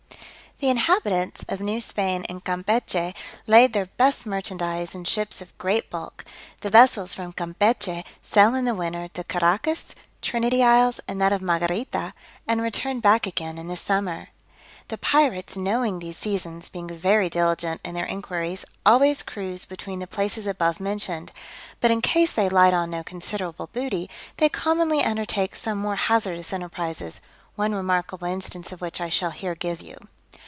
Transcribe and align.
The 0.63 0.69
inhabitants 0.69 1.43
of 1.49 1.59
New 1.59 1.81
Spain 1.81 2.23
and 2.29 2.43
Campechy 2.45 3.15
lade 3.47 3.73
their 3.73 3.87
best 3.87 4.27
merchandize 4.27 4.93
in 4.93 5.05
ships 5.05 5.41
of 5.41 5.57
great 5.57 5.89
bulk: 5.89 6.23
the 6.59 6.69
vessels 6.69 7.15
from 7.15 7.33
Campechy 7.33 8.05
sail 8.21 8.53
in 8.53 8.65
the 8.65 8.75
winter 8.75 9.07
to 9.15 9.23
Caraccas, 9.23 9.95
Trinity 10.21 10.63
isles, 10.63 10.99
and 11.07 11.19
that 11.19 11.33
of 11.33 11.41
Margarita, 11.41 12.13
and 12.47 12.61
return 12.61 12.99
back 12.99 13.25
again 13.25 13.57
in 13.57 13.69
the 13.69 13.75
summer. 13.75 14.27
The 14.89 14.99
pirates 14.99 15.57
knowing 15.57 15.97
these 15.97 16.19
seasons 16.19 16.69
(being 16.69 16.89
very 16.89 17.27
diligent 17.27 17.81
in 17.83 17.95
their 17.95 18.05
inquiries) 18.05 18.63
always 18.85 19.23
cruise 19.23 19.65
between 19.65 19.97
the 19.97 20.05
places 20.05 20.45
above 20.45 20.79
mentioned; 20.79 21.31
but 21.79 21.89
in 21.89 22.03
case 22.03 22.33
they 22.33 22.49
light 22.49 22.75
on 22.75 22.91
no 22.91 23.01
considerable 23.03 23.71
booty, 23.73 24.11
they 24.37 24.47
commonly 24.47 25.03
undertake 25.03 25.55
some 25.55 25.79
more 25.79 25.95
hazardous 25.95 26.53
enterprises: 26.53 27.19
one 27.55 27.73
remarkable 27.73 28.27
instance 28.27 28.71
of 28.71 28.79
which 28.79 29.01
I 29.01 29.09
shall 29.09 29.31
here 29.31 29.55
give 29.55 29.81
you. 29.81 29.97